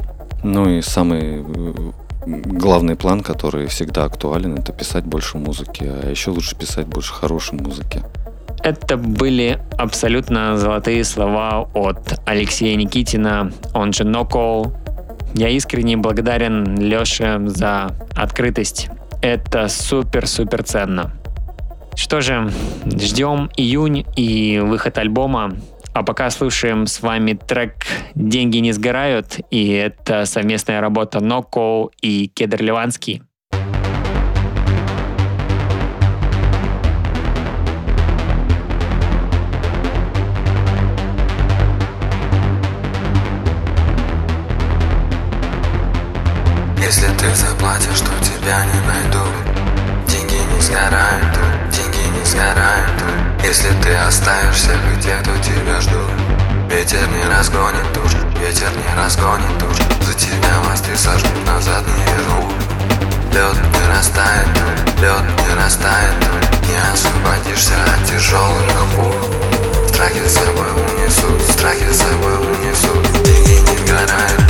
Ну 0.44 0.70
и 0.70 0.82
самый 0.82 1.44
э, 1.46 1.92
главный 2.26 2.96
план, 2.96 3.22
который 3.22 3.68
всегда 3.68 4.06
актуален, 4.06 4.56
это 4.56 4.74
писать 4.74 5.06
больше 5.06 5.38
музыки, 5.38 5.84
а 5.84 6.10
еще 6.10 6.32
лучше 6.32 6.56
писать 6.56 6.88
больше 6.88 7.14
хорошей 7.14 7.60
музыки. 7.60 8.02
Это 8.64 8.98
были 8.98 9.60
абсолютно 9.78 10.58
золотые 10.58 11.04
слова 11.04 11.70
от 11.74 12.20
Алексея 12.26 12.76
Никитина, 12.76 13.52
он 13.74 13.94
же 13.94 14.04
Нокол. 14.04 14.74
Я 15.34 15.50
искренне 15.50 15.96
благодарен 15.96 16.78
Леше 16.80 17.40
за 17.46 17.92
открытость. 18.16 18.90
Это 19.22 19.68
супер-супер 19.68 20.64
ценно. 20.64 21.12
Что 21.96 22.22
же, 22.22 22.50
ждем 22.86 23.50
июнь 23.58 24.06
и 24.16 24.60
выход 24.64 24.98
альбома. 24.98 25.54
А 25.94 26.04
пока 26.04 26.30
слушаем 26.30 26.88
с 26.88 27.02
вами 27.02 27.34
трек 27.34 27.74
«Деньги 28.16 28.60
не 28.60 28.72
сгорают», 28.72 29.40
и 29.50 29.72
это 29.74 30.26
совместная 30.26 30.82
работа 30.82 31.20
Ноко 31.20 31.90
и 32.02 32.28
Кедр 32.28 32.62
Ливанский. 32.62 33.24
Если 46.90 47.08
ты 47.20 47.36
заплатишь, 47.36 48.00
то 48.00 48.10
тебя 48.26 48.66
не 48.66 48.80
найду. 48.88 49.24
Деньги 50.08 50.42
не 50.52 50.60
сгорают, 50.60 51.38
деньги 51.70 52.18
не 52.18 52.26
сгорают. 52.26 52.90
Если 53.44 53.70
ты 53.84 53.94
оставишься 53.94 54.72
где, 54.98 55.16
то 55.18 55.30
тебя 55.38 55.80
жду. 55.82 56.02
Ветер 56.68 57.08
не 57.10 57.24
разгонит 57.32 57.94
душ, 57.94 58.14
ветер 58.42 58.72
не 58.76 59.00
разгонит 59.00 59.56
душ. 59.60 59.78
За 60.02 60.16
тебя 60.16 60.62
мосты 60.66 60.98
сожгут, 60.98 61.46
назад 61.46 61.84
не 61.86 62.06
верну. 62.12 62.52
Лед 63.34 63.58
не 63.72 63.96
растает, 63.96 64.48
лед 65.00 65.46
не 65.46 65.64
растает. 65.64 66.16
Не 66.68 66.92
освободишься 66.92 67.76
от 67.86 68.10
тяжелых 68.10 68.66
пуль 68.96 69.90
Страхи 69.90 70.28
с 70.28 70.34
собой 70.34 70.72
унесут, 70.72 71.40
страхи 71.52 71.94
с 71.94 71.98
собой 71.98 72.38
унесут. 72.38 73.24
Деньги 73.24 73.60
не 73.60 73.78
сгорают, 73.78 74.49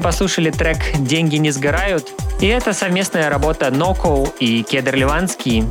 послушали 0.00 0.50
трек 0.50 0.78
«Деньги 0.98 1.36
не 1.36 1.50
сгорают», 1.50 2.08
и 2.40 2.46
это 2.46 2.72
совместная 2.72 3.28
работа 3.30 3.70
Ноко 3.70 4.28
и 4.40 4.62
Кедр 4.62 4.94
Ливанский. 4.94 5.64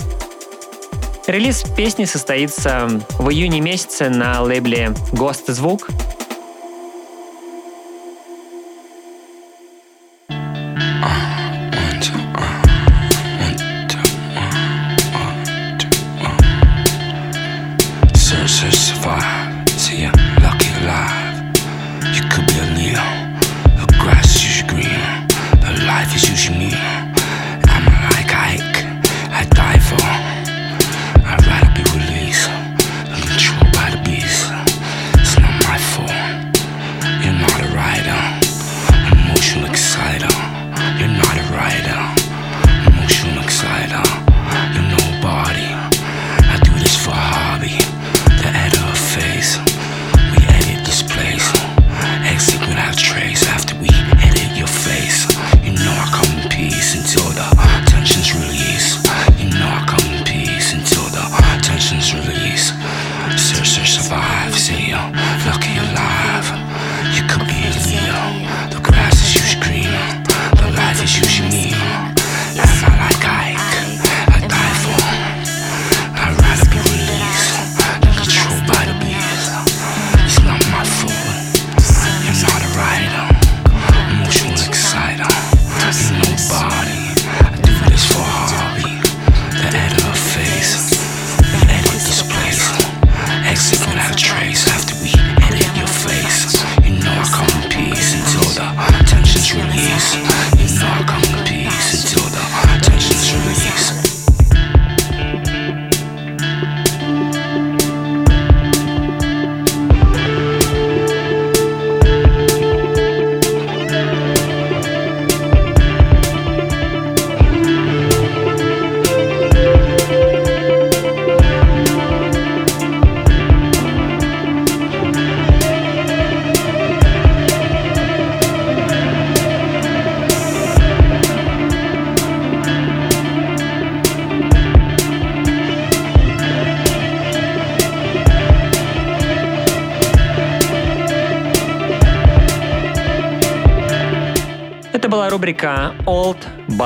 Релиз 1.28 1.64
песни 1.76 2.06
состоится 2.06 2.88
в 3.20 3.30
июне 3.30 3.60
месяце 3.60 4.10
на 4.10 4.42
лейбле 4.42 4.94
«Гост 5.12 5.48
Звук», 5.48 5.90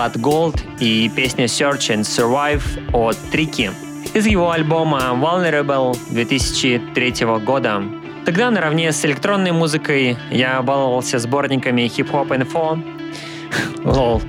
But 0.02 0.14
Gold 0.14 0.60
и 0.80 1.12
песня 1.16 1.46
Search 1.46 1.96
and 1.96 2.02
Survive 2.02 2.64
от 2.92 3.16
Трики 3.30 3.70
из 4.16 4.26
его 4.26 4.50
альбома 4.50 5.12
Vulnerable 5.14 5.96
2003 6.10 7.26
года. 7.46 7.84
Тогда 8.26 8.50
наравне 8.50 8.92
с 8.94 9.06
электронной 9.06 9.52
музыкой 9.52 10.18
я 10.32 10.60
баловался 10.64 11.20
сборниками 11.20 11.84
Hop 11.84 12.30
Info. 12.30 12.82
Лол. 13.84 14.24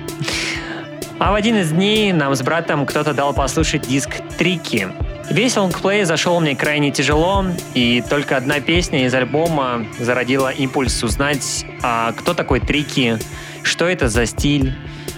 А 1.18 1.32
в 1.32 1.35
один 1.35 1.56
из 1.56 1.70
дней 1.70 2.12
нам 2.12 2.35
с 2.35 2.42
братом 2.42 2.85
кто-то 2.85 3.14
дал 3.14 3.32
послушать 3.32 3.88
диск 3.88 4.11
Трики. 4.37 4.88
Весь 5.30 5.56
лонгплей 5.56 6.04
зашел 6.04 6.38
мне 6.38 6.54
крайне 6.54 6.90
тяжело, 6.90 7.46
и 7.72 8.04
только 8.11 8.37
одна 8.37 8.61
песня 8.61 9.06
из 9.06 9.14
альбома 9.14 9.87
зародила 9.98 10.50
импульс 10.50 11.02
узнать, 11.02 11.64
а 11.82 12.12
кто 12.12 12.35
такой 12.35 12.61
Трики, 12.61 13.16
что 13.62 13.87
это 13.87 14.11
за 14.11 14.26
стиль, 14.26 14.74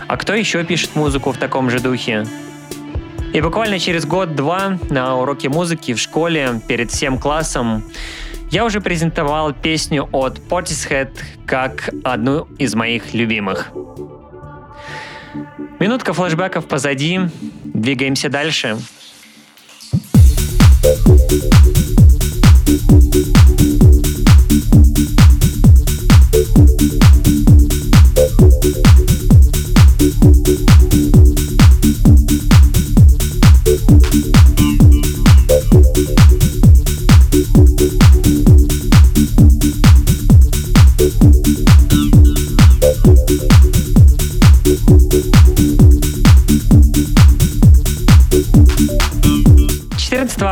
а 0.09 0.17
кто 0.17 0.35
еще 0.35 0.65
пишет 0.65 0.95
музыку 0.97 1.33
в 1.33 1.39
таком 1.39 1.71
же 1.71 1.81
духе. 1.81 2.27
И 3.33 3.41
буквально 3.41 3.79
через 3.79 4.07
год-два 4.07 4.79
на 4.91 5.17
уроке 5.17 5.49
музыки 5.49 5.93
в 5.95 5.99
школе 5.99 6.61
перед 6.69 6.91
всем 6.91 7.19
классом 7.19 7.83
я 8.51 8.65
уже 8.65 8.81
презентовал 8.81 9.53
песню 9.53 10.09
от 10.13 10.39
Portishead 10.39 11.11
как 11.47 11.91
одну 12.05 12.47
из 12.59 12.75
моих 12.75 13.13
любимых. 13.13 13.73
Минутка 15.81 16.13
флешбеков 16.13 16.67
позади, 16.67 17.21
двигаемся 17.65 18.29
дальше. 18.29 18.79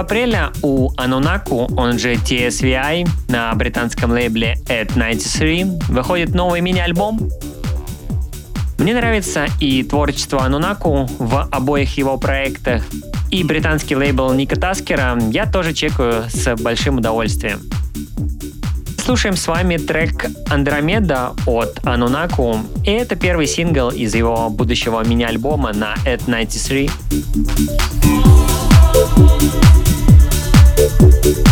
Апреля 0.02 0.50
у 0.62 0.90
Anunaku, 0.96 1.72
он 1.76 1.96
же 1.96 2.14
TSVI, 2.14 3.08
на 3.28 3.54
британском 3.54 4.10
лейбле 4.10 4.56
At 4.66 4.94
93 4.94 5.78
выходит 5.88 6.34
новый 6.34 6.60
мини-альбом. 6.60 7.30
Мне 8.78 8.94
нравится 8.94 9.46
и 9.60 9.84
творчество 9.84 10.42
Анунаку 10.42 11.08
в 11.18 11.48
обоих 11.52 11.96
его 11.96 12.18
проектах, 12.18 12.82
и 13.30 13.44
британский 13.44 13.94
лейбл 13.94 14.32
Ника 14.32 14.56
Таскера 14.58 15.16
я 15.30 15.46
тоже 15.46 15.72
чекаю 15.72 16.24
с 16.28 16.56
большим 16.56 16.98
удовольствием. 16.98 17.60
Слушаем 19.04 19.36
с 19.36 19.46
вами 19.46 19.76
трек 19.76 20.26
«Андромеда» 20.48 21.32
от 21.46 21.78
Анунаку, 21.84 22.58
и 22.84 22.90
это 22.90 23.14
первый 23.14 23.46
сингл 23.46 23.90
из 23.90 24.16
его 24.16 24.50
будущего 24.50 25.04
мини-альбома 25.04 25.72
на 25.72 25.94
At 26.04 26.22
93. 26.26 26.90
thank 31.10 31.36
you 31.36 31.51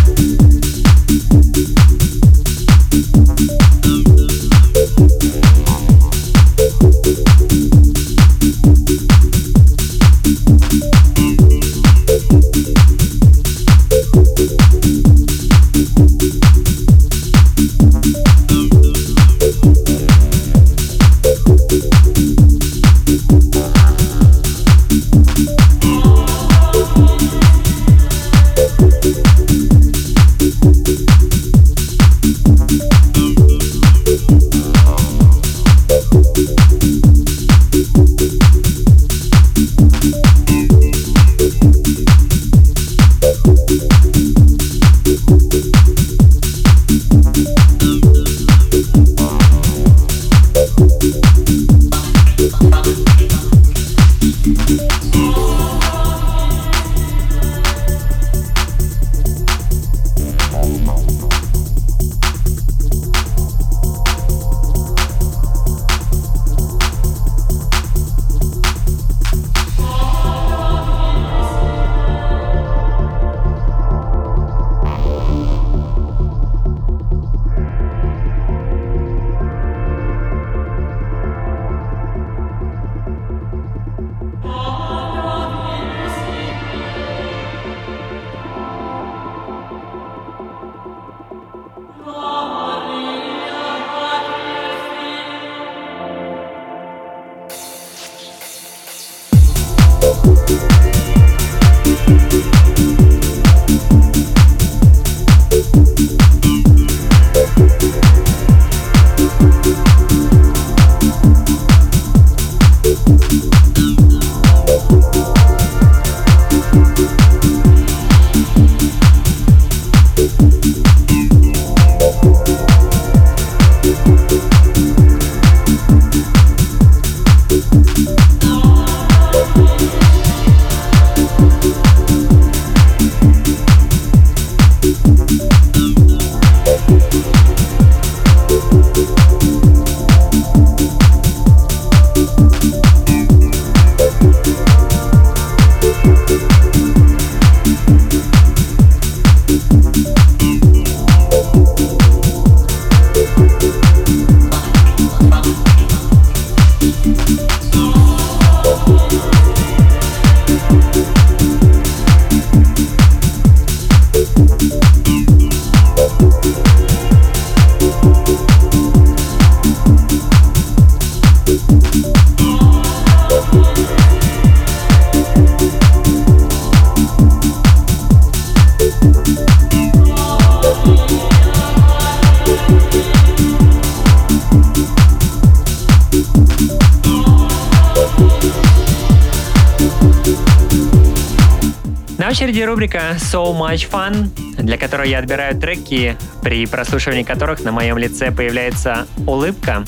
очереди 192.31 192.61
рубрика 192.61 193.17
So 193.19 193.53
Much 193.59 193.91
Fun, 193.91 194.29
для 194.63 194.79
которой 194.79 195.11
я 195.11 195.19
отбираю 195.19 195.59
треки, 195.59 196.17
при 196.43 196.65
прослушивании 196.65 197.25
которых 197.25 197.65
на 197.65 197.73
моем 197.73 197.99
лице 197.99 198.31
появляется 198.31 199.09
улыбка. 199.27 199.85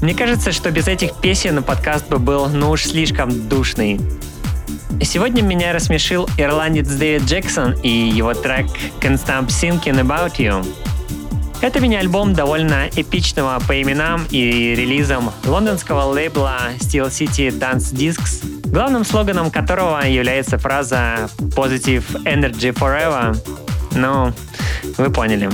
Мне 0.00 0.14
кажется, 0.14 0.52
что 0.52 0.70
без 0.70 0.86
этих 0.86 1.16
песен 1.16 1.60
подкаст 1.64 2.08
бы 2.08 2.20
был 2.20 2.48
ну 2.48 2.70
уж 2.70 2.84
слишком 2.84 3.48
душный. 3.48 4.00
Сегодня 5.02 5.42
меня 5.42 5.72
рассмешил 5.72 6.28
ирландец 6.38 6.86
Дэвид 6.86 7.24
Джексон 7.24 7.72
и 7.82 7.88
его 7.88 8.32
трек 8.32 8.66
Can't 9.00 9.20
Stop 9.20 9.48
Thinking 9.48 10.00
About 10.00 10.36
You. 10.36 10.64
Это 11.62 11.78
мини-альбом 11.78 12.32
довольно 12.32 12.88
эпичного 12.96 13.60
по 13.68 13.82
именам 13.82 14.26
и 14.30 14.74
релизам 14.74 15.30
лондонского 15.44 16.04
лейбла 16.04 16.58
Steel 16.78 17.08
City 17.10 17.50
Dance 17.50 17.92
Discs, 17.92 18.70
главным 18.70 19.04
слоганом 19.04 19.50
которого 19.50 20.00
является 20.06 20.56
фраза 20.56 21.28
Positive 21.38 22.04
Energy 22.24 22.72
Forever. 22.72 23.36
Ну, 23.94 24.32
вы 24.96 25.10
поняли. 25.10 25.50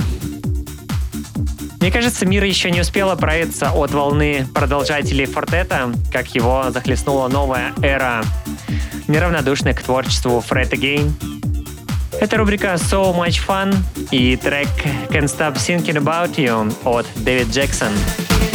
Мне 1.81 1.91
кажется, 1.91 2.25
мир 2.25 2.45
еще 2.45 2.71
не 2.71 2.79
успел 2.79 3.11
оправиться 3.11 3.71
от 3.71 3.91
волны 3.91 4.47
продолжателей 4.53 5.25
фортета, 5.25 5.91
как 6.11 6.33
его 6.33 6.67
захлестнула 6.69 7.27
новая 7.27 7.73
эра 7.81 8.23
неравнодушных 9.09 9.77
к 9.77 9.83
творчеству 9.83 10.41
Fred 10.49 10.69
Again. 10.71 11.36
Это 12.19 12.37
рубрика 12.37 12.73
So 12.75 13.15
Much 13.15 13.39
Fun 13.47 13.75
и 14.11 14.35
трек 14.35 14.67
Can't 15.09 15.27
Stop 15.27 15.55
Thinking 15.55 15.97
About 15.97 16.35
You 16.35 16.73
от 16.83 17.05
Дэвид 17.15 17.47
Джексон. 17.49 17.91
рубрика 17.91 18.46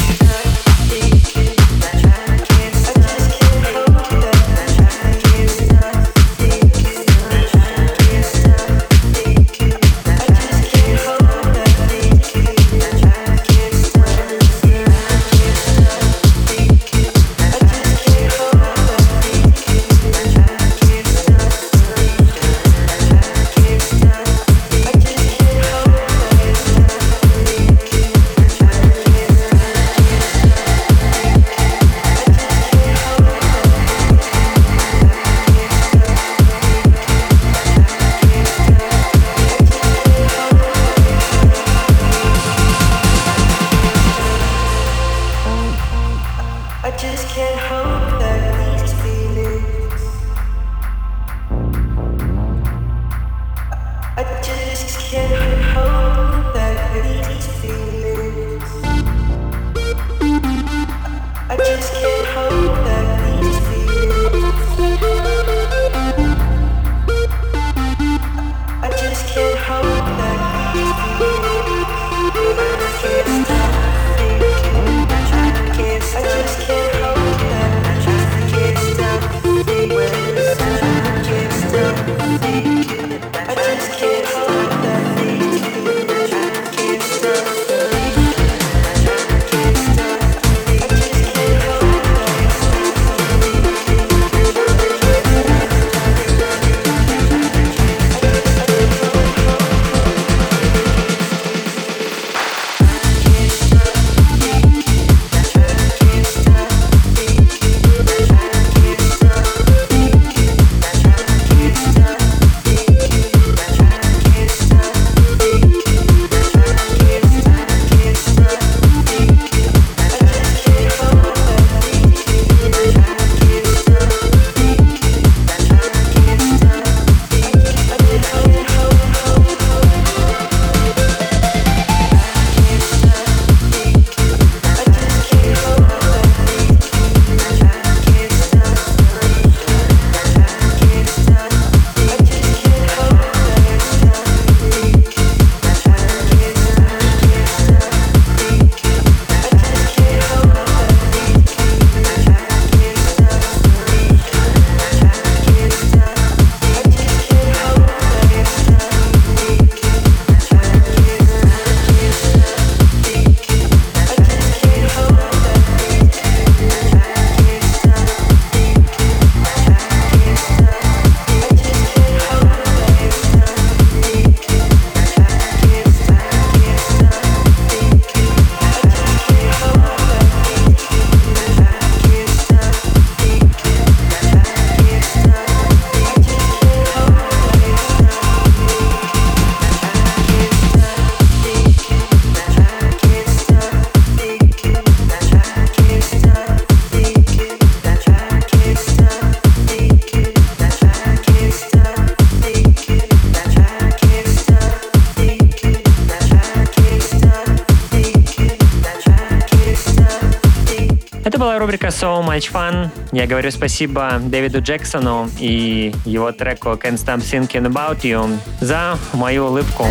Much 212.33 212.51
Fun. 212.51 212.89
Я 213.13 213.27
говорю 213.27 213.51
спасибо 213.51 214.19
Дэвиду 214.19 214.63
Джексону 214.63 215.29
и 215.39 215.95
его 216.07 216.33
треку 216.33 216.71
Can't 216.71 216.95
Stop 216.95 217.19
Thinking 217.19 217.71
About 217.71 218.01
You 218.01 218.39
за 218.63 218.97
мою 219.13 219.49
улыбку. 219.49 219.85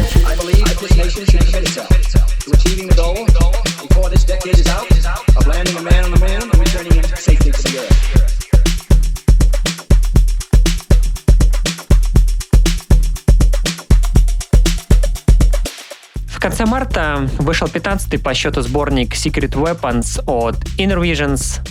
В 16.25 16.39
конце 16.39 16.65
марта 16.65 17.29
вышел 17.37 17.67
15-й 17.67 18.17
по 18.17 18.33
счету 18.33 18.63
сборник 18.63 19.13
Secret 19.13 19.51
Weapons 19.51 20.23
от 20.25 20.55
Inner 20.79 20.97
Visions. 20.99 21.61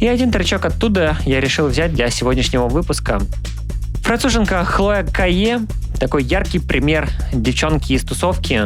И 0.00 0.08
один 0.08 0.32
тречок 0.32 0.64
оттуда 0.64 1.18
я 1.26 1.40
решил 1.40 1.66
взять 1.68 1.92
для 1.92 2.08
сегодняшнего 2.08 2.68
выпуска. 2.68 3.20
Француженка 4.02 4.64
Хлоя 4.64 5.04
Кае– 5.04 5.60
такой 6.00 6.24
яркий 6.24 6.58
пример 6.58 7.10
девчонки 7.34 7.92
из 7.92 8.02
тусовки. 8.02 8.62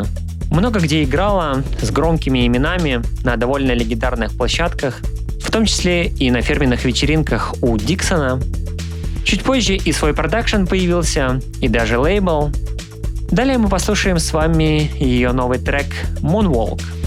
Много 0.53 0.79
где 0.79 1.03
играла 1.03 1.65
с 1.83 1.91
громкими 1.91 2.47
именами 2.47 3.03
на 3.25 3.37
довольно 3.37 3.73
легендарных 3.73 4.37
площадках, 4.37 5.01
в 5.43 5.51
том 5.51 5.67
числе 5.67 6.07
и 6.07 6.31
на 6.31 6.41
фирменных 6.41 6.85
вечеринках 6.85 7.55
у 7.61 7.77
Диксона. 7.77 8.41
Чуть 9.25 9.43
позже 9.43 9.75
и 9.75 9.93
свой 9.93 10.15
продакшн 10.15 10.67
появился, 10.67 11.41
и 11.61 11.67
даже 11.67 11.99
лейбл. 11.99 12.53
Далее 13.33 13.59
мы 13.59 13.69
послушаем 13.69 14.21
с 14.21 14.33
вами 14.33 14.93
ее 15.01 15.33
новый 15.33 15.59
трек 15.59 15.87
Moonwalk– 16.21 16.81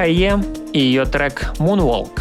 Кае 0.00 0.42
и 0.72 0.78
ее 0.78 1.04
трек 1.04 1.52
Moonwalk. 1.58 2.19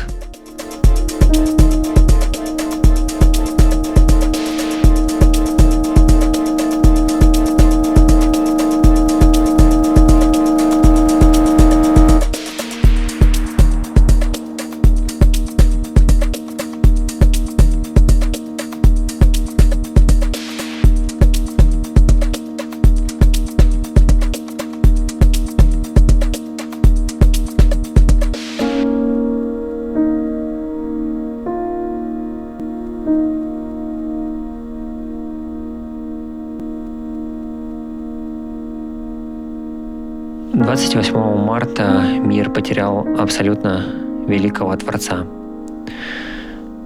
28 40.54 41.14
марта 41.46 42.04
мир 42.20 42.50
потерял 42.50 43.06
абсолютно 43.20 43.86
великого 44.28 44.76
Творца. 44.76 45.26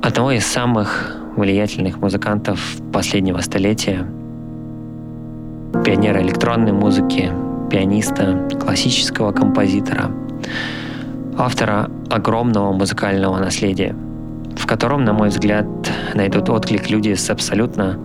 Одного 0.01 0.32
из 0.32 0.45
самых 0.45 1.16
влиятельных 1.38 1.97
музыкантов 1.97 2.59
последнего 2.91 3.39
столетия, 3.39 4.05
пионера 5.86 6.22
электронной 6.22 6.74
музыки, 6.74 7.32
пианиста, 7.72 8.49
классического 8.61 9.32
композитора, 9.32 10.11
автора 11.38 11.89
огромного 12.09 12.74
музыкального 12.74 13.39
наследия, 13.39 13.95
в 14.57 14.68
котором, 14.68 15.05
на 15.05 15.14
мой 15.14 15.30
взгляд, 15.30 15.66
найдут 16.14 16.49
отклик 16.49 16.89
люди 16.89 17.14
с 17.14 17.30
абсолютно 17.30 17.97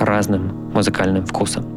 разным 0.00 0.70
музыкальным 0.72 1.26
вкусом. 1.26 1.71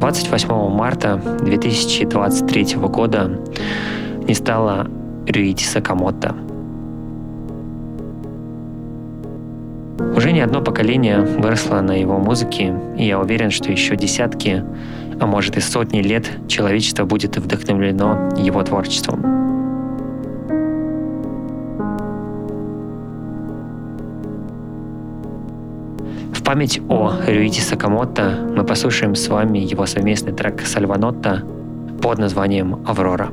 28 0.00 0.68
марта 0.70 1.20
2023 1.42 2.76
года 2.76 3.30
не 4.28 4.34
стало 4.34 4.86
Рюити 5.26 5.64
Сакамото. 5.64 6.34
Уже 10.16 10.32
не 10.32 10.40
одно 10.40 10.62
поколение 10.62 11.20
выросло 11.20 11.80
на 11.80 11.92
его 11.92 12.18
музыке, 12.18 12.74
и 12.96 13.06
я 13.06 13.18
уверен, 13.18 13.50
что 13.50 13.72
еще 13.72 13.96
десятки, 13.96 14.64
а 15.20 15.26
может 15.26 15.56
и 15.56 15.60
сотни 15.60 16.00
лет 16.00 16.30
человечество 16.46 17.04
будет 17.04 17.36
вдохновлено 17.36 18.30
его 18.36 18.62
творчеством. 18.62 19.37
Память 26.48 26.80
о 26.88 27.12
Рюити 27.26 27.60
Сакамото 27.60 28.48
мы 28.56 28.64
послушаем 28.64 29.14
с 29.14 29.28
вами 29.28 29.58
его 29.58 29.84
совместный 29.84 30.32
трек 30.32 30.62
Сальванотта 30.62 31.42
под 32.00 32.16
названием 32.16 32.82
«Аврора». 32.86 33.28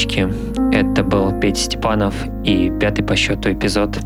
Братишки-сестрички, 0.00 0.28
это 0.72 1.04
был 1.04 1.32
Петя 1.40 1.60
Степанов 1.60 2.14
и 2.44 2.70
пятый 2.80 3.02
по 3.02 3.16
счету 3.16 3.52
эпизод 3.52 3.98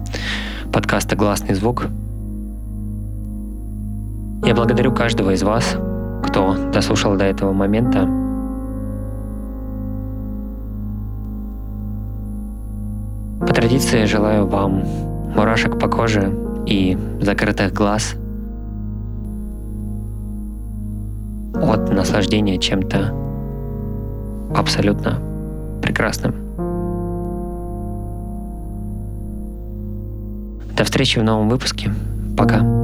подкаста 0.72 1.16
«Гласный 1.16 1.54
звук». 1.54 1.86
Я 4.44 4.54
благодарю 4.54 4.92
каждого 4.92 5.30
из 5.30 5.42
вас, 5.42 5.76
кто 6.24 6.54
дослушал 6.72 7.16
до 7.16 7.24
этого 7.24 7.52
момента. 7.52 8.08
По 13.40 13.52
традиции 13.54 14.04
желаю 14.04 14.46
вам 14.46 14.84
мурашек 15.34 15.78
по 15.78 15.88
коже 15.88 16.32
и 16.66 16.98
закрытых 17.20 17.72
глаз 17.72 18.14
от 21.54 21.90
наслаждения 21.92 22.58
чем-то 22.58 23.12
абсолютно 24.54 25.33
прекрасным. 25.84 26.34
До 30.76 30.84
встречи 30.84 31.18
в 31.18 31.22
новом 31.22 31.48
выпуске. 31.50 31.92
Пока. 32.36 32.83